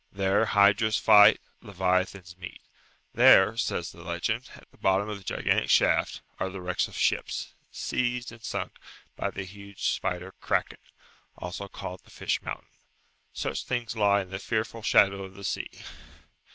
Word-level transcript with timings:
There 0.11 0.45
hydras 0.45 0.97
fight, 0.97 1.39
leviathans 1.61 2.35
meet. 2.35 2.63
There, 3.13 3.55
says 3.55 3.91
the 3.91 4.01
legend, 4.03 4.49
at 4.55 4.63
the 4.71 4.79
bottom 4.79 5.07
of 5.07 5.19
the 5.19 5.23
gigantic 5.23 5.69
shaft, 5.69 6.21
are 6.39 6.49
the 6.49 6.59
wrecks 6.59 6.87
of 6.87 6.97
ships, 6.97 7.53
seized 7.71 8.31
and 8.31 8.43
sunk 8.43 8.77
by 9.15 9.29
the 9.29 9.43
huge 9.43 9.83
spider 9.89 10.33
Kraken, 10.41 10.79
also 11.37 11.67
called 11.67 12.01
the 12.03 12.09
fish 12.09 12.41
mountain. 12.41 12.65
Such 13.31 13.63
things 13.65 13.95
lie 13.95 14.21
in 14.23 14.31
the 14.31 14.39
fearful 14.39 14.81
shadow 14.81 15.21
of 15.23 15.35
the 15.35 15.43
sea. 15.43 15.69